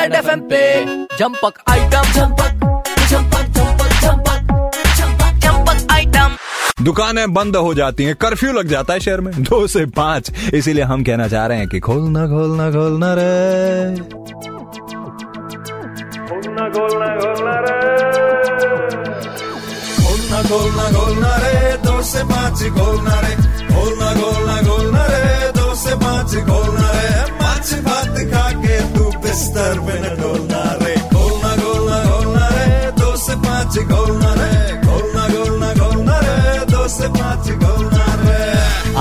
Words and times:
Red 0.00 0.14
F 0.14 0.26
पे 0.26 0.60
जंपक 1.16 1.52
item 1.68 2.02
जंपक 2.12 2.52
जंपक 3.10 3.48
जंपक 3.56 3.90
जंपक 4.02 4.40
जंपक 4.96 5.34
जंपक 5.38 5.92
आइटम 5.92 6.36
दुकानें 6.84 7.34
बंद 7.34 7.56
हो 7.56 7.74
जाती 7.74 8.04
हैं 8.04 8.14
कर्फ्यू 8.14 8.52
लग 8.52 8.68
जाता 8.68 8.94
है 8.94 9.00
शहर 9.00 9.20
में। 9.20 9.42
दो 9.42 9.66
से 9.66 9.86
पाँच। 9.86 10.30
इसीलिए 10.54 10.84
हम 10.84 11.04
कहना 11.04 11.28
चाह 11.28 11.46
रहे 11.46 11.58
हैं 11.58 11.68
कि 11.68 11.80
खोलना 11.80 12.26
खोलना 12.26 12.70
खोलना 12.70 13.14
रे। 13.18 13.96
खोलना 16.28 16.64
खोलना 16.68 17.08
खोलना 17.16 17.54
रे। 17.60 17.78
खोलना 20.04 20.42
खोलना 20.42 20.84
खोलना 20.98 21.36
रे। 21.36 21.76
दो 21.76 22.02
से 22.02 22.24
पाँच 22.24 22.58
खोलना 22.78 23.20
रे। 23.20 23.34
खोलना 23.74 24.14
खोलना 24.14 24.56
खोलना 24.62 25.06
रे। 25.06 25.52
दो 25.52 25.74
से 25.74 25.94
पाँच 25.94 26.34
खोलना 26.34 26.90
रे। 26.90 27.08
भात 27.32 27.64
खा 27.86 28.00
के 28.14 28.39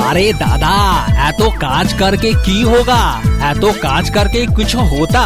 अरे 0.10 0.32
दादा 0.34 0.76
है 1.10 1.32
तो 1.32 1.50
काज 1.52 1.94
करके 1.94 2.34
की 2.46 2.62
होगा? 2.62 3.02
है 3.42 3.54
तो 3.60 3.72
काज 3.72 4.10
करके 4.10 4.46
कुछ 4.46 4.76
होता 4.76 5.24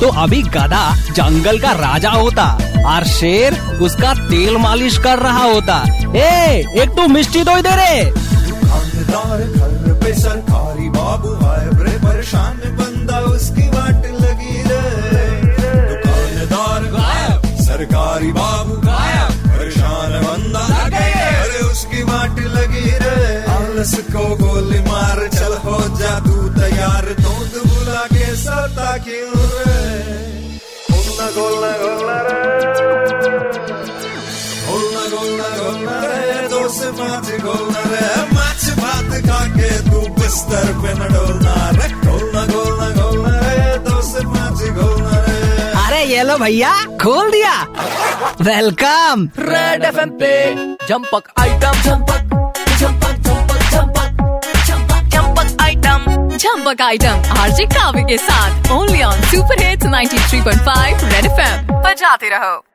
तो 0.00 0.08
अभी 0.22 0.42
गधा 0.42 0.84
जंगल 1.12 1.58
का 1.58 1.72
राजा 1.72 2.10
होता, 2.10 2.46
और 2.86 3.04
शेर 3.04 3.54
उसका 3.82 4.14
तेल 4.14 4.56
मालिश 4.56 4.98
कर 4.98 5.18
रहा 5.18 5.44
होता। 5.44 5.82
ए, 6.16 6.64
एक 6.76 6.90
तो 6.90 7.06
मिस्टी 7.08 7.42
दो 7.44 7.60
दे 7.60 7.74
रे। 7.76 8.33
सरकारी 18.24 18.32
बाबू 18.32 18.74
गायब 18.86 19.32
परेशान 19.52 20.12
बंदा 20.24 20.64
अरे 20.84 21.60
उसकी 21.70 22.02
वाट 22.02 22.38
लगी 22.56 22.88
रे। 23.02 23.16
आलस 23.52 23.94
को 24.12 24.24
गोली 24.40 24.80
मार, 24.88 25.18
चल 25.34 25.54
हो 25.64 25.78
जा 25.98 26.12
तू 26.24 26.36
तैयार। 26.58 27.04
दूध 27.20 27.52
बुला 27.68 28.04
के 28.12 28.26
सता 28.36 28.90
क्यों 29.04 29.44
रे? 29.52 29.76
गोलना 30.90 31.26
गोलना 31.36 31.70
गोलना 31.82 32.16
रे। 32.26 32.38
गोलना 34.68 35.04
गोलना 35.14 35.48
गोलना 35.58 35.96
रे। 36.04 36.48
दो 36.48 36.62
से 36.68 36.90
पाँच 36.98 37.26
गोलना 37.44 37.82
रे। 37.92 38.06
माछ 38.34 38.64
भात 38.80 39.10
खा 39.26 39.40
के 39.56 39.70
तू 39.90 40.00
बिस्तर 40.20 40.66
पे 40.82 40.90
न 40.94 41.12
डोलना 41.14 41.54
रे। 41.76 41.88
गोलना 42.06 42.42
अरे 46.24 46.32
ये 46.32 46.38
लो 46.38 46.44
भैया 46.44 46.72
खोल 47.02 47.30
दिया। 47.30 47.54
वेलकम। 48.40 49.28
रेड 49.38 49.84
एफएम 49.84 50.10
पे 50.10 50.54
जंपक 50.88 51.28
आइटम। 51.38 51.82
जंपक 51.82 52.20
जंपक 52.80 53.16
जंपक 53.24 53.66
जंपक 53.72 54.08
जंपक 54.66 55.10
जंपक 55.14 55.62
आइटम। 55.62 56.04
जंपक 56.36 56.80
आइटम 56.80 57.40
आरजे 57.40 57.66
काव्य 57.66 58.02
के 58.02 58.18
साथ 58.18 58.72
only 58.72 59.02
on 59.02 59.20
super 59.20 59.62
hits 59.62 59.86
93.5 59.86 61.04
Red 61.04 61.26
FM 61.26 61.82
बजाते 61.82 62.28
रहो। 62.28 62.73